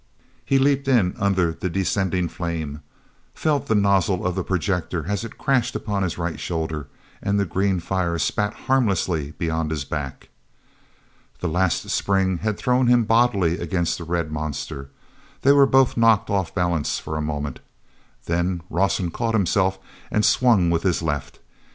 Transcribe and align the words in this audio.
He 0.43 0.57
leaped 0.57 0.87
in 0.87 1.13
under 1.19 1.51
the 1.53 1.69
descending 1.69 2.27
flame, 2.27 2.81
felt 3.35 3.67
the 3.67 3.75
nozzle 3.75 4.25
of 4.25 4.33
the 4.33 4.43
projector 4.43 5.05
as 5.07 5.23
it 5.23 5.37
crashed 5.37 5.75
upon 5.75 6.01
his 6.01 6.17
right 6.17 6.39
shoulder 6.39 6.87
and 7.21 7.39
the 7.39 7.45
green 7.45 7.79
fire 7.79 8.17
spat 8.17 8.51
harmlessly 8.65 9.35
beyond 9.37 9.69
his 9.69 9.85
back. 9.85 10.29
That 11.41 11.49
last 11.49 11.87
spring 11.91 12.39
had 12.39 12.57
thrown 12.57 12.87
him 12.87 13.03
bodily 13.03 13.59
against 13.59 13.99
the 13.99 14.03
red 14.03 14.31
monster. 14.31 14.89
They 15.43 15.51
were 15.51 15.67
both 15.67 15.95
knocked 15.95 16.31
off 16.31 16.55
balance 16.55 16.97
for 16.97 17.15
a 17.15 17.21
moment, 17.21 17.59
then 18.25 18.63
Rawson 18.71 19.11
caught 19.11 19.35
himself 19.35 19.77
and 20.09 20.25
swung 20.25 20.71
with 20.71 20.81
his 20.81 21.03
left. 21.03 21.37